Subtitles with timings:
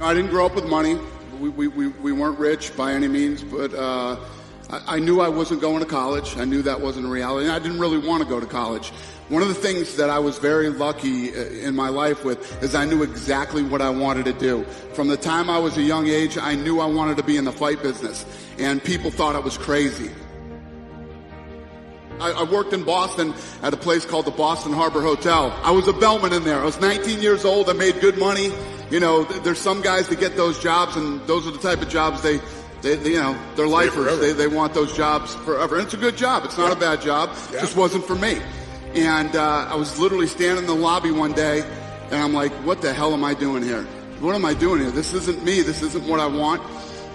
[0.00, 0.98] I didn't grow up with money.
[1.40, 4.16] We, we, we, we weren't rich by any means, but uh,
[4.68, 6.36] I, I knew I wasn't going to college.
[6.36, 7.46] I knew that wasn't a reality.
[7.46, 8.90] And I didn't really want to go to college.
[9.30, 12.74] One of the things that I was very lucky uh, in my life with is
[12.74, 14.64] I knew exactly what I wanted to do.
[14.92, 17.44] From the time I was a young age, I knew I wanted to be in
[17.44, 18.26] the fight business.
[18.58, 20.10] And people thought I was crazy.
[22.20, 25.58] I, I, worked in Boston at a place called the Boston Harbor Hotel.
[25.62, 26.60] I was a bellman in there.
[26.60, 27.68] I was 19 years old.
[27.68, 28.52] I made good money.
[28.90, 31.88] You know, there's some guys that get those jobs, and those are the type of
[31.88, 32.38] jobs they,
[32.82, 34.20] they, they you know, they're lifers.
[34.20, 35.76] They, they want those jobs forever.
[35.76, 36.44] And it's a good job.
[36.44, 36.76] It's not yeah.
[36.76, 37.30] a bad job.
[37.50, 37.58] Yeah.
[37.58, 38.38] It just wasn't for me.
[38.94, 41.62] And uh, I was literally standing in the lobby one day,
[42.10, 43.82] and I'm like, what the hell am I doing here?
[44.20, 44.90] What am I doing here?
[44.90, 45.62] This isn't me.
[45.62, 46.62] This isn't what I want.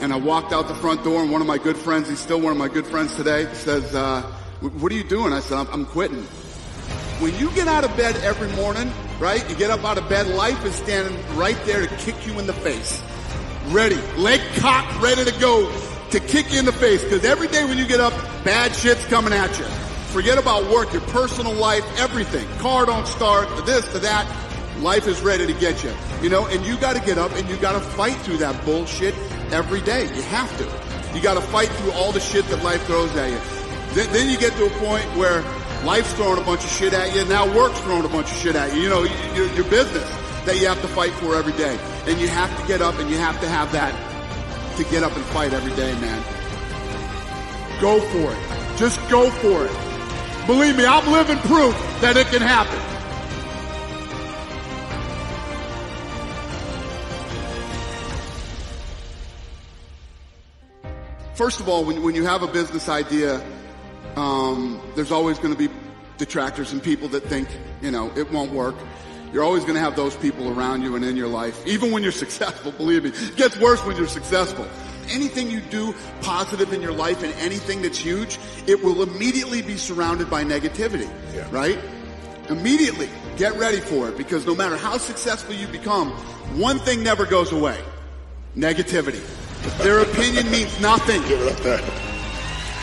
[0.00, 2.40] And I walked out the front door, and one of my good friends, he's still
[2.40, 4.22] one of my good friends today, says, uh,
[4.60, 5.32] what are you doing?
[5.32, 6.22] I said, I'm, I'm quitting.
[7.18, 9.48] When you get out of bed every morning, right?
[9.48, 12.46] You get up out of bed, life is standing right there to kick you in
[12.46, 13.02] the face.
[13.68, 15.70] Ready, leg cocked, ready to go
[16.10, 17.02] to kick you in the face.
[17.02, 18.12] Because every day when you get up,
[18.44, 19.64] bad shit's coming at you.
[20.12, 22.46] Forget about work, your personal life, everything.
[22.58, 24.26] Car don't start, to this, to that.
[24.78, 25.92] Life is ready to get you.
[26.22, 29.14] You know, and you gotta get up and you gotta fight through that bullshit
[29.50, 30.04] every day.
[30.14, 31.16] You have to.
[31.16, 33.40] You gotta fight through all the shit that life throws at you.
[33.94, 35.42] Then, then you get to a point where
[35.86, 37.24] life's throwing a bunch of shit at you.
[37.26, 38.82] Now work's throwing a bunch of shit at you.
[38.82, 39.02] You know,
[39.34, 40.08] your, your business
[40.44, 41.78] that you have to fight for every day.
[42.06, 43.94] And you have to get up and you have to have that
[44.76, 46.22] to get up and fight every day, man.
[47.80, 48.76] Go for it.
[48.76, 50.46] Just go for it.
[50.46, 52.78] Believe me, I'm living proof that it can happen.
[61.34, 63.42] First of all, when, when you have a business idea,
[64.16, 65.72] um, there's always going to be
[66.18, 67.48] detractors and people that think,
[67.82, 68.74] you know, it won't work.
[69.32, 72.02] You're always going to have those people around you and in your life, even when
[72.02, 72.72] you're successful.
[72.72, 74.66] Believe me, it gets worse when you're successful.
[75.08, 79.76] Anything you do positive in your life and anything that's huge, it will immediately be
[79.76, 81.46] surrounded by negativity, yeah.
[81.50, 81.78] right?
[82.48, 86.10] Immediately get ready for it because no matter how successful you become,
[86.58, 87.78] one thing never goes away.
[88.56, 89.22] Negativity.
[89.78, 91.22] Their opinion means nothing.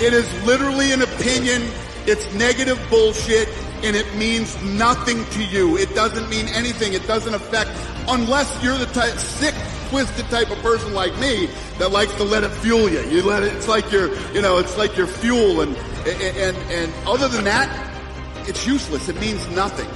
[0.00, 1.68] It is literally an opinion.
[2.06, 3.48] It's negative bullshit
[3.82, 5.76] and it means nothing to you.
[5.76, 6.92] It doesn't mean anything.
[6.92, 7.70] It doesn't affect
[8.06, 9.54] unless you're the type, sick,
[9.88, 11.48] twisted type of person like me
[11.78, 13.00] that likes to let it fuel you.
[13.08, 15.76] You let it, it's like your, you know, it's like your fuel and,
[16.06, 17.68] and, and other than that,
[18.46, 19.08] it's useless.
[19.08, 19.88] It means nothing.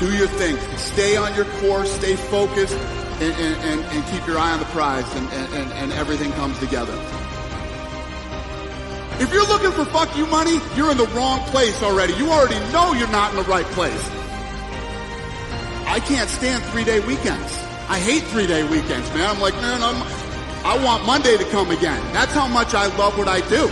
[0.00, 0.56] Do your thing.
[0.76, 1.92] Stay on your course.
[1.92, 2.76] Stay focused
[3.20, 3.32] and,
[3.64, 6.94] and, and keep your eye on the prize and, and, and everything comes together.
[9.20, 12.14] If you're looking for fuck you money, you're in the wrong place already.
[12.14, 14.10] You already know you're not in the right place.
[15.86, 17.56] I can't stand three day weekends.
[17.88, 19.30] I hate three day weekends, man.
[19.30, 20.02] I'm like, man, I'm,
[20.64, 22.02] I want Monday to come again.
[22.12, 23.64] That's how much I love what I do.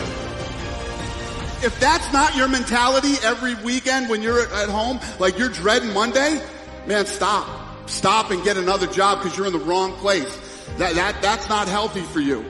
[1.67, 6.41] If that's not your mentality every weekend when you're at home, like you're dreading Monday,
[6.87, 10.37] man, stop stop and get another job because you're in the wrong place.
[10.79, 12.45] That, that, that's not healthy for you.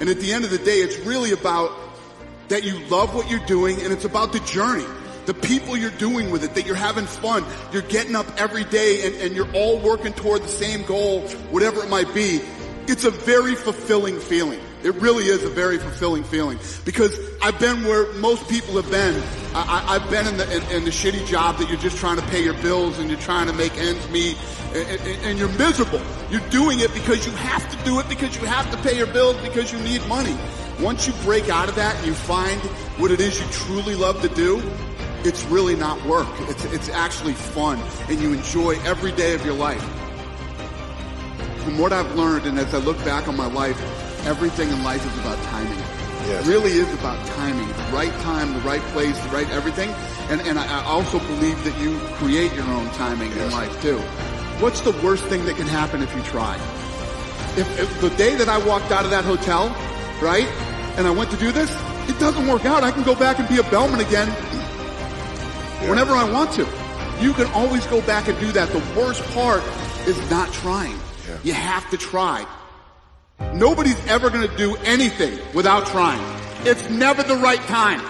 [0.00, 1.70] And at the end of the day, it's really about
[2.48, 4.86] that you love what you're doing and it's about the journey.
[5.26, 7.44] The people you're doing with it, that you're having fun.
[7.72, 11.82] You're getting up every day and, and you're all working toward the same goal, whatever
[11.82, 12.40] it might be.
[12.86, 14.60] It's a very fulfilling feeling.
[14.84, 19.14] It really is a very fulfilling feeling because I've been where most people have been.
[19.54, 22.26] I, have been in the, in, in, the shitty job that you're just trying to
[22.26, 24.36] pay your bills and you're trying to make ends meet
[24.74, 26.02] and, and, and you're miserable.
[26.28, 29.06] You're doing it because you have to do it because you have to pay your
[29.06, 30.36] bills because you need money.
[30.78, 32.60] Once you break out of that and you find
[32.98, 34.62] what it is you truly love to do,
[35.24, 36.28] it's really not work.
[36.40, 37.80] It's, it's actually fun
[38.10, 39.82] and you enjoy every day of your life.
[41.64, 43.80] From what I've learned and as I look back on my life,
[44.26, 45.78] everything in life is about timing.
[46.26, 46.46] Yes.
[46.46, 47.68] It really is about timing.
[47.68, 49.90] The right time, the right place, the right everything.
[50.30, 53.40] And, and I also believe that you create your own timing yes.
[53.40, 53.98] in life too.
[54.62, 56.56] What's the worst thing that can happen if you try?
[57.56, 59.68] If, if, the day that I walked out of that hotel,
[60.22, 60.46] right,
[60.96, 61.70] and I went to do this,
[62.08, 62.82] it doesn't work out.
[62.82, 65.90] I can go back and be a bellman again yeah.
[65.90, 66.66] whenever I want to.
[67.20, 68.70] You can always go back and do that.
[68.70, 69.62] The worst part
[70.06, 70.98] is not trying.
[71.28, 71.38] Yeah.
[71.44, 72.46] You have to try.
[73.40, 76.20] Nobody's ever going to do anything without trying.
[76.66, 78.00] It's never the right time.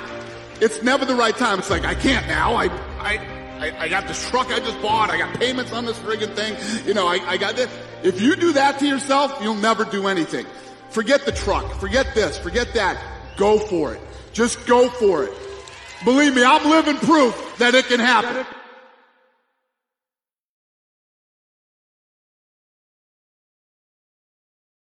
[0.60, 1.58] It's never the right time.
[1.58, 2.54] It's like, I can't now.
[2.54, 2.66] I,
[2.98, 3.16] I,
[3.58, 5.10] I, I got this truck I just bought.
[5.10, 6.56] I got payments on this friggin' thing.
[6.86, 7.70] You know, I, I got this.
[8.02, 10.46] If you do that to yourself, you'll never do anything.
[10.90, 11.80] Forget the truck.
[11.80, 12.38] Forget this.
[12.38, 13.02] Forget that.
[13.36, 14.00] Go for it.
[14.32, 15.32] Just go for it.
[16.04, 18.46] Believe me, I'm living proof that it can happen.